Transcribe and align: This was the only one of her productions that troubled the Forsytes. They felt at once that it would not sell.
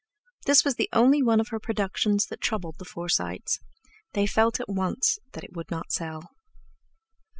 This 0.47 0.65
was 0.65 0.77
the 0.77 0.89
only 0.93 1.21
one 1.21 1.39
of 1.39 1.49
her 1.49 1.59
productions 1.59 2.25
that 2.25 2.41
troubled 2.41 2.79
the 2.79 2.85
Forsytes. 2.85 3.59
They 4.13 4.25
felt 4.25 4.59
at 4.59 4.67
once 4.67 5.19
that 5.33 5.43
it 5.43 5.55
would 5.55 5.69
not 5.69 5.91
sell. 5.91 6.31